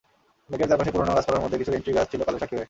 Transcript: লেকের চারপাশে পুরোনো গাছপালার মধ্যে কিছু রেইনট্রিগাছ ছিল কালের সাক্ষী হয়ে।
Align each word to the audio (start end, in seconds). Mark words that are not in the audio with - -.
লেকের 0.51 0.69
চারপাশে 0.69 0.93
পুরোনো 0.95 1.13
গাছপালার 1.17 1.43
মধ্যে 1.43 1.59
কিছু 1.61 1.71
রেইনট্রিগাছ 1.71 2.07
ছিল 2.11 2.21
কালের 2.25 2.39
সাক্ষী 2.41 2.53
হয়ে। 2.55 2.59